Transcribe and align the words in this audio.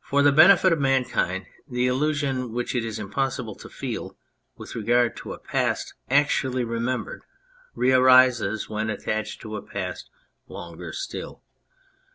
For 0.00 0.22
the 0.22 0.32
benefit 0.32 0.72
of 0.72 0.80
mankind, 0.80 1.44
the 1.68 1.86
illusion 1.86 2.54
which 2.54 2.74
it 2.74 2.82
is 2.82 2.98
impossible 2.98 3.54
to 3.56 3.68
feel 3.68 4.16
with 4.56 4.74
regard 4.74 5.18
to 5.18 5.34
a 5.34 5.38
past 5.38 5.92
actually 6.08 6.64
remembered 6.64 7.24
re 7.74 7.92
arises 7.92 8.70
when 8.70 8.88
attached 8.88 9.42
to 9.42 9.56
a 9.56 9.62
past 9.62 10.08
longer 10.48 10.94
still. 10.94 11.42